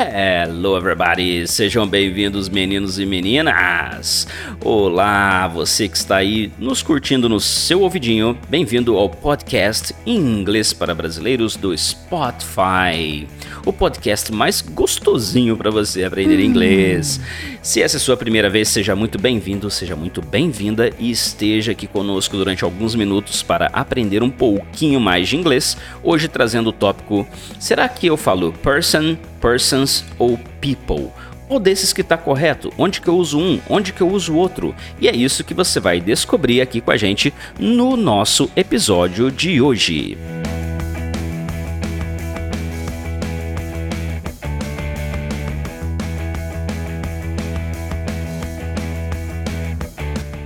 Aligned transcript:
Hello, 0.00 0.76
everybody! 0.76 1.44
Sejam 1.48 1.84
bem-vindos, 1.84 2.48
meninos 2.48 3.00
e 3.00 3.04
meninas! 3.04 4.28
Olá, 4.64 5.48
você 5.48 5.88
que 5.88 5.96
está 5.96 6.18
aí 6.18 6.52
nos 6.56 6.84
curtindo 6.84 7.28
no 7.28 7.40
seu 7.40 7.80
ouvidinho, 7.80 8.38
bem-vindo 8.48 8.96
ao 8.96 9.10
podcast 9.10 9.92
Inglês 10.06 10.72
para 10.72 10.94
Brasileiros 10.94 11.56
do 11.56 11.76
Spotify, 11.76 13.26
o 13.66 13.72
podcast 13.72 14.30
mais 14.30 14.60
gostosinho 14.60 15.56
para 15.56 15.68
você 15.68 16.04
aprender 16.04 16.38
hum. 16.38 16.42
inglês. 16.42 17.20
Se 17.60 17.82
essa 17.82 17.96
é 17.96 17.98
a 17.98 18.00
sua 18.00 18.16
primeira 18.16 18.48
vez, 18.48 18.68
seja 18.68 18.94
muito 18.94 19.18
bem-vindo, 19.18 19.68
seja 19.68 19.96
muito 19.96 20.22
bem-vinda 20.22 20.92
e 20.96 21.10
esteja 21.10 21.72
aqui 21.72 21.88
conosco 21.88 22.36
durante 22.36 22.62
alguns 22.62 22.94
minutos 22.94 23.42
para 23.42 23.66
aprender 23.72 24.22
um 24.22 24.30
pouquinho 24.30 25.00
mais 25.00 25.28
de 25.28 25.36
inglês. 25.36 25.76
Hoje 26.04 26.28
trazendo 26.28 26.68
o 26.68 26.72
tópico: 26.72 27.26
será 27.58 27.88
que 27.88 28.06
eu 28.06 28.16
falo 28.16 28.52
person? 28.52 29.16
Persons 29.40 30.04
ou 30.18 30.38
people. 30.60 31.10
Ou 31.48 31.58
desses 31.58 31.92
que 31.92 32.02
está 32.02 32.16
correto? 32.16 32.72
Onde 32.76 33.00
que 33.00 33.08
eu 33.08 33.16
uso 33.16 33.38
um? 33.38 33.58
Onde 33.68 33.92
que 33.92 34.02
eu 34.02 34.08
uso 34.08 34.34
outro? 34.34 34.74
E 35.00 35.08
é 35.08 35.16
isso 35.16 35.42
que 35.42 35.54
você 35.54 35.80
vai 35.80 36.00
descobrir 36.00 36.60
aqui 36.60 36.80
com 36.80 36.90
a 36.90 36.96
gente 36.96 37.32
no 37.58 37.96
nosso 37.96 38.50
episódio 38.54 39.30
de 39.30 39.60
hoje. 39.60 40.18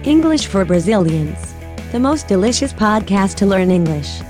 English 0.05 0.47
for 0.47 0.65
Brazilians, 0.65 1.55
the 1.93 1.99
most 1.99 2.27
delicious 2.27 2.73
podcast 2.73 3.39
to 3.39 3.47
learn 3.47 3.71
English. 3.71 4.23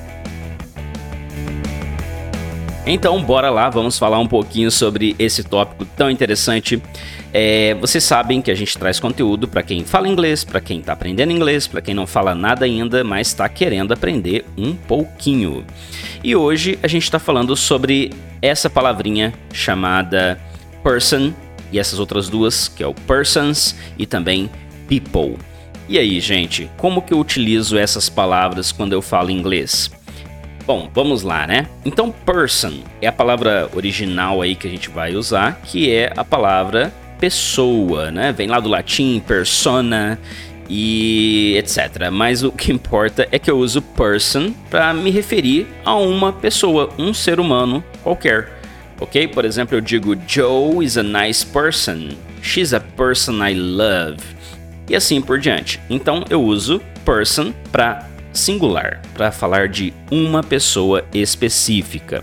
Então, 2.84 3.22
bora 3.22 3.48
lá, 3.48 3.70
vamos 3.70 3.96
falar 3.96 4.18
um 4.18 4.26
pouquinho 4.26 4.68
sobre 4.68 5.14
esse 5.16 5.44
tópico 5.44 5.84
tão 5.96 6.10
interessante. 6.10 6.82
É, 7.32 7.74
vocês 7.74 8.02
sabem 8.02 8.42
que 8.42 8.50
a 8.50 8.54
gente 8.56 8.76
traz 8.76 8.98
conteúdo 8.98 9.46
para 9.46 9.62
quem 9.62 9.84
fala 9.84 10.08
inglês, 10.08 10.42
para 10.42 10.60
quem 10.60 10.80
está 10.80 10.92
aprendendo 10.92 11.30
inglês, 11.30 11.68
para 11.68 11.80
quem 11.80 11.94
não 11.94 12.08
fala 12.08 12.34
nada 12.34 12.64
ainda, 12.64 13.04
mas 13.04 13.28
está 13.28 13.48
querendo 13.48 13.92
aprender 13.92 14.44
um 14.58 14.74
pouquinho. 14.74 15.64
E 16.24 16.34
hoje 16.34 16.76
a 16.82 16.88
gente 16.88 17.04
está 17.04 17.20
falando 17.20 17.54
sobre 17.54 18.10
essa 18.42 18.68
palavrinha 18.68 19.32
chamada 19.52 20.38
person 20.82 21.32
e 21.70 21.78
essas 21.78 22.00
outras 22.00 22.28
duas, 22.28 22.66
que 22.66 22.82
é 22.82 22.86
o 22.86 22.92
persons 22.92 23.76
e 23.96 24.06
também 24.06 24.50
people. 24.88 25.38
E 25.88 25.98
aí, 25.98 26.18
gente, 26.18 26.68
como 26.76 27.00
que 27.00 27.14
eu 27.14 27.20
utilizo 27.20 27.78
essas 27.78 28.08
palavras 28.08 28.72
quando 28.72 28.92
eu 28.92 29.00
falo 29.00 29.30
inglês? 29.30 29.88
Bom, 30.66 30.88
vamos 30.94 31.22
lá, 31.22 31.46
né? 31.46 31.66
Então, 31.84 32.10
person 32.10 32.72
é 33.00 33.08
a 33.08 33.12
palavra 33.12 33.68
original 33.74 34.40
aí 34.40 34.54
que 34.54 34.66
a 34.66 34.70
gente 34.70 34.88
vai 34.88 35.14
usar, 35.14 35.60
que 35.64 35.92
é 35.92 36.12
a 36.16 36.24
palavra 36.24 36.92
pessoa, 37.18 38.10
né? 38.10 38.32
Vem 38.32 38.46
lá 38.48 38.60
do 38.60 38.68
latim 38.68 39.20
persona 39.20 40.18
e 40.68 41.54
etc. 41.56 42.10
Mas 42.10 42.42
o 42.42 42.52
que 42.52 42.72
importa 42.72 43.28
é 43.30 43.38
que 43.38 43.50
eu 43.50 43.58
uso 43.58 43.82
person 43.82 44.52
para 44.70 44.94
me 44.94 45.10
referir 45.10 45.66
a 45.84 45.94
uma 45.96 46.32
pessoa, 46.32 46.90
um 46.98 47.12
ser 47.12 47.40
humano 47.40 47.82
qualquer. 48.02 48.60
Ok? 49.00 49.28
Por 49.28 49.44
exemplo, 49.44 49.76
eu 49.76 49.80
digo 49.80 50.16
Joe 50.26 50.84
is 50.84 50.96
a 50.96 51.02
nice 51.02 51.44
person. 51.44 52.10
She's 52.40 52.72
a 52.72 52.80
person 52.80 53.44
I 53.46 53.54
love. 53.54 54.18
E 54.88 54.96
assim 54.96 55.20
por 55.20 55.38
diante. 55.38 55.80
Então 55.90 56.24
eu 56.30 56.42
uso 56.42 56.80
person 57.04 57.52
para 57.70 58.08
singular, 58.32 59.00
para 59.14 59.30
falar 59.30 59.68
de 59.68 59.92
uma 60.10 60.42
pessoa 60.42 61.04
específica. 61.12 62.22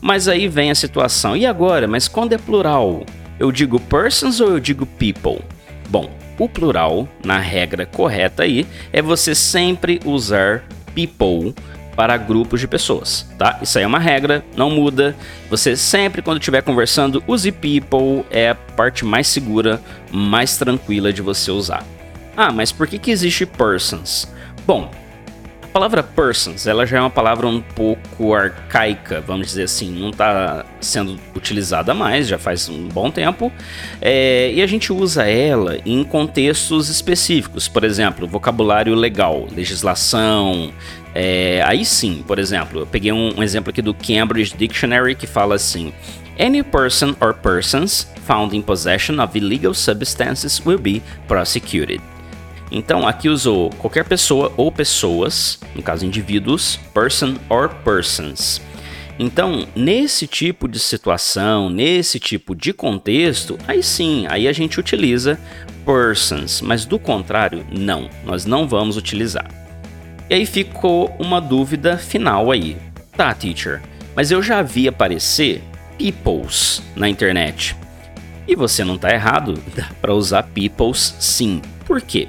Mas 0.00 0.28
aí 0.28 0.48
vem 0.48 0.70
a 0.70 0.74
situação, 0.74 1.36
e 1.36 1.46
agora? 1.46 1.86
Mas 1.86 2.08
quando 2.08 2.32
é 2.32 2.38
plural? 2.38 3.04
Eu 3.38 3.52
digo 3.52 3.80
persons 3.80 4.40
ou 4.40 4.50
eu 4.50 4.60
digo 4.60 4.86
people? 4.86 5.40
Bom, 5.88 6.10
o 6.38 6.48
plural, 6.48 7.08
na 7.24 7.38
regra 7.38 7.86
correta 7.86 8.42
aí, 8.42 8.66
é 8.92 9.00
você 9.00 9.34
sempre 9.34 10.00
usar 10.04 10.64
people 10.94 11.54
para 11.94 12.16
grupos 12.16 12.60
de 12.60 12.66
pessoas, 12.66 13.28
tá? 13.38 13.58
Isso 13.62 13.78
aí 13.78 13.84
é 13.84 13.86
uma 13.86 13.98
regra, 13.98 14.44
não 14.56 14.70
muda. 14.70 15.14
Você 15.50 15.76
sempre, 15.76 16.22
quando 16.22 16.38
estiver 16.38 16.62
conversando, 16.62 17.22
use 17.26 17.52
people, 17.52 18.24
é 18.30 18.50
a 18.50 18.54
parte 18.54 19.04
mais 19.04 19.26
segura, 19.28 19.80
mais 20.10 20.56
tranquila 20.56 21.12
de 21.12 21.22
você 21.22 21.50
usar. 21.50 21.84
Ah, 22.36 22.50
mas 22.50 22.72
por 22.72 22.86
que, 22.86 22.98
que 22.98 23.10
existe 23.10 23.44
persons? 23.44 24.26
Bom, 24.66 24.90
palavra 25.72 26.02
persons, 26.02 26.66
ela 26.66 26.84
já 26.84 26.98
é 26.98 27.00
uma 27.00 27.10
palavra 27.10 27.46
um 27.46 27.60
pouco 27.60 28.34
arcaica, 28.34 29.20
vamos 29.20 29.46
dizer 29.46 29.64
assim, 29.64 29.90
não 29.90 30.10
está 30.10 30.66
sendo 30.80 31.18
utilizada 31.34 31.94
mais, 31.94 32.28
já 32.28 32.38
faz 32.38 32.68
um 32.68 32.88
bom 32.88 33.10
tempo, 33.10 33.50
é, 34.00 34.52
e 34.52 34.60
a 34.60 34.66
gente 34.66 34.92
usa 34.92 35.24
ela 35.24 35.78
em 35.86 36.04
contextos 36.04 36.88
específicos, 36.90 37.68
por 37.68 37.84
exemplo, 37.84 38.26
vocabulário 38.26 38.94
legal, 38.94 39.48
legislação, 39.50 40.70
é, 41.14 41.62
aí 41.64 41.84
sim, 41.84 42.22
por 42.26 42.38
exemplo, 42.38 42.80
eu 42.80 42.86
peguei 42.86 43.12
um, 43.12 43.38
um 43.38 43.42
exemplo 43.42 43.70
aqui 43.70 43.80
do 43.80 43.94
Cambridge 43.94 44.54
Dictionary 44.56 45.14
que 45.14 45.26
fala 45.26 45.54
assim: 45.54 45.92
Any 46.38 46.62
person 46.62 47.14
or 47.20 47.34
persons 47.34 48.10
found 48.26 48.56
in 48.56 48.62
possession 48.62 49.20
of 49.20 49.36
illegal 49.36 49.74
substances 49.74 50.60
will 50.64 50.78
be 50.78 51.02
prosecuted. 51.28 52.00
Então 52.74 53.06
aqui 53.06 53.28
usou 53.28 53.68
qualquer 53.68 54.02
pessoa 54.06 54.50
ou 54.56 54.72
pessoas, 54.72 55.60
no 55.76 55.82
caso 55.82 56.06
indivíduos, 56.06 56.80
person 56.94 57.34
or 57.50 57.68
persons. 57.84 58.62
Então, 59.18 59.68
nesse 59.76 60.26
tipo 60.26 60.66
de 60.66 60.78
situação, 60.78 61.68
nesse 61.68 62.18
tipo 62.18 62.56
de 62.56 62.72
contexto, 62.72 63.58
aí 63.68 63.82
sim, 63.82 64.24
aí 64.26 64.48
a 64.48 64.52
gente 64.54 64.80
utiliza 64.80 65.38
persons, 65.84 66.62
mas 66.62 66.86
do 66.86 66.98
contrário, 66.98 67.62
não, 67.70 68.08
nós 68.24 68.46
não 68.46 68.66
vamos 68.66 68.96
utilizar. 68.96 69.46
E 70.30 70.34
aí 70.34 70.46
ficou 70.46 71.14
uma 71.18 71.42
dúvida 71.42 71.98
final 71.98 72.50
aí. 72.50 72.78
Tá, 73.14 73.34
teacher, 73.34 73.82
mas 74.16 74.30
eu 74.30 74.42
já 74.42 74.62
vi 74.62 74.88
aparecer 74.88 75.62
peoples 75.98 76.82
na 76.96 77.06
internet. 77.06 77.76
E 78.48 78.56
você 78.56 78.82
não 78.82 78.94
está 78.94 79.12
errado, 79.12 79.62
dá 79.76 79.90
para 80.00 80.14
usar 80.14 80.44
peoples 80.44 81.14
sim. 81.20 81.60
Por 81.84 82.00
quê? 82.00 82.28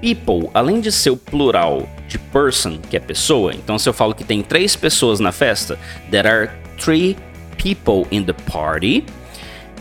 People, 0.00 0.50
além 0.54 0.80
de 0.80 0.90
ser 0.92 1.10
o 1.10 1.16
plural 1.16 1.88
de 2.08 2.18
person, 2.18 2.78
que 2.78 2.96
é 2.96 3.00
pessoa, 3.00 3.52
então 3.54 3.78
se 3.78 3.88
eu 3.88 3.92
falo 3.92 4.14
que 4.14 4.24
tem 4.24 4.42
três 4.42 4.76
pessoas 4.76 5.20
na 5.20 5.32
festa, 5.32 5.78
there 6.10 6.28
are 6.28 6.50
three 6.78 7.16
people 7.56 8.06
in 8.10 8.24
the 8.24 8.32
party, 8.32 9.04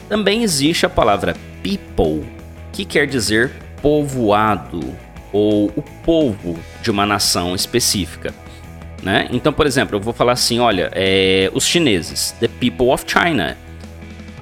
também 0.09 0.43
existe 0.43 0.85
a 0.85 0.89
palavra 0.89 1.35
people, 1.61 2.25
que 2.71 2.85
quer 2.85 3.07
dizer 3.07 3.51
povoado 3.81 4.95
ou 5.31 5.71
o 5.75 5.81
povo 6.03 6.57
de 6.81 6.89
uma 6.89 7.05
nação 7.05 7.53
específica. 7.53 8.33
Né? 9.03 9.27
Então, 9.31 9.53
por 9.53 9.67
exemplo, 9.67 9.95
eu 9.95 10.01
vou 10.01 10.13
falar 10.13 10.31
assim: 10.31 10.59
olha, 10.59 10.89
é, 10.93 11.51
os 11.53 11.65
chineses, 11.65 12.31
the 12.39 12.47
people 12.47 12.87
of 12.87 13.05
China. 13.05 13.55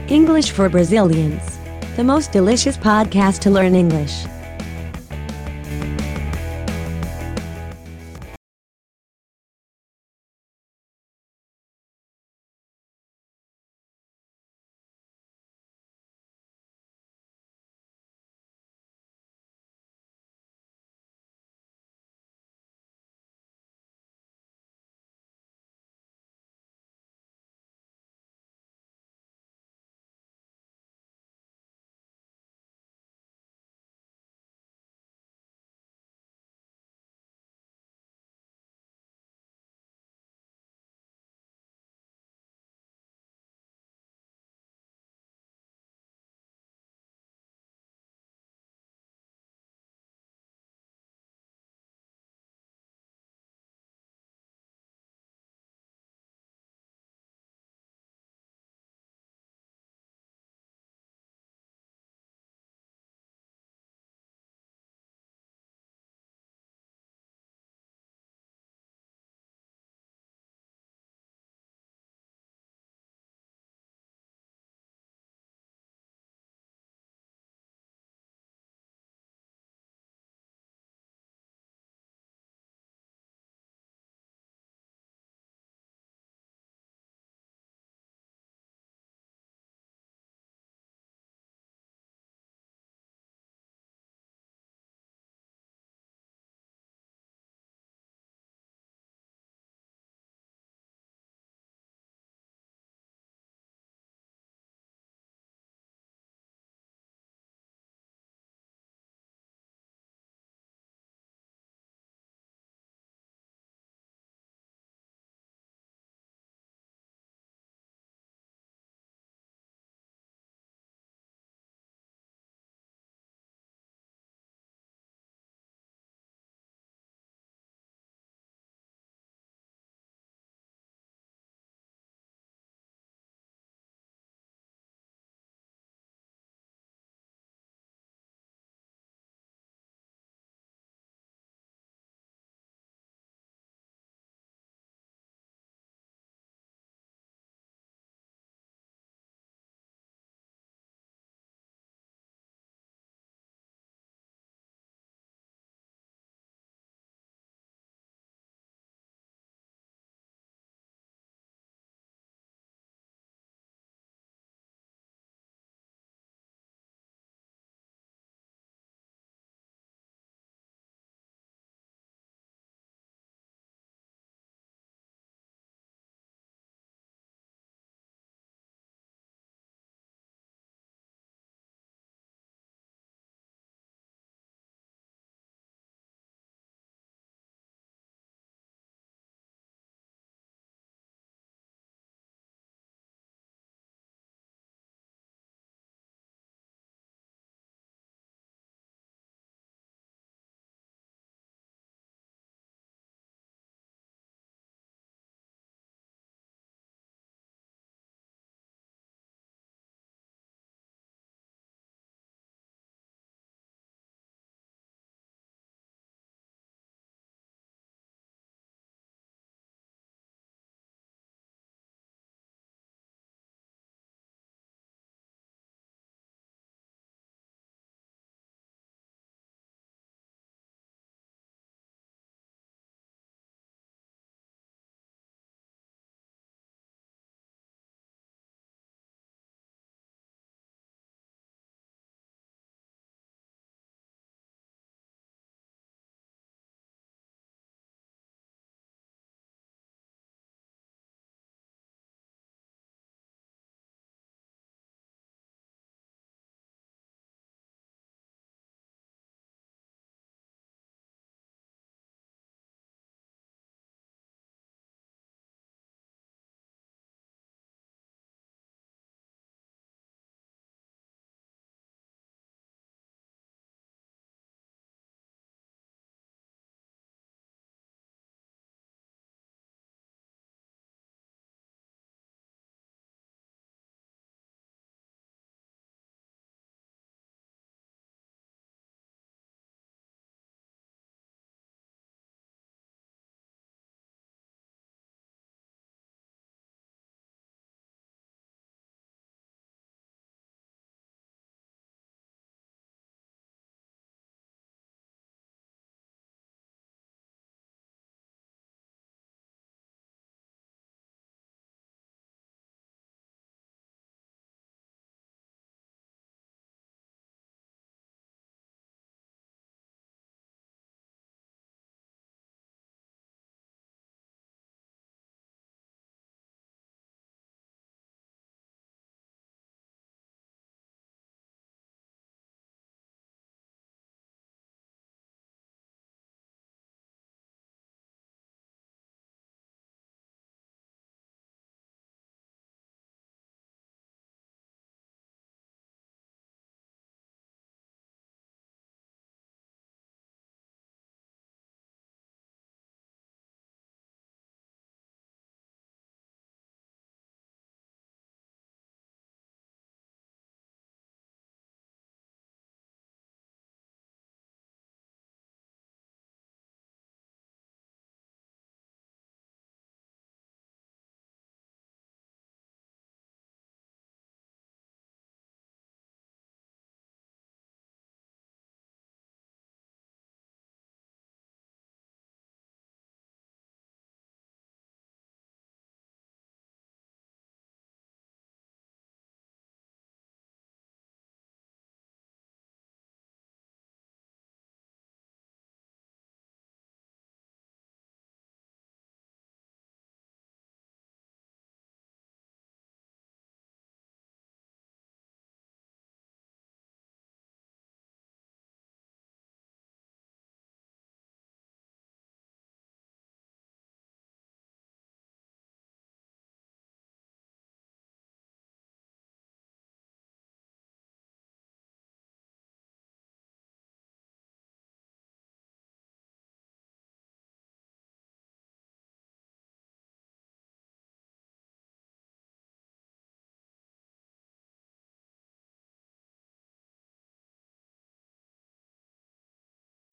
English 0.09 0.51
for 0.51 0.69
Brazilians. 0.69 1.59
The 1.97 2.03
most 2.03 2.31
delicious 2.31 2.77
podcast 2.77 3.39
to 3.39 3.49
learn 3.49 3.75
English. 3.75 4.25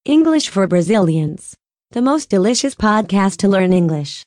English 0.06 0.50
for 0.50 0.66
Brazilians. 0.66 1.56
The 1.92 2.02
most 2.02 2.28
delicious 2.28 2.74
podcast 2.74 3.38
to 3.38 3.48
learn 3.48 3.72
English. 3.72 4.26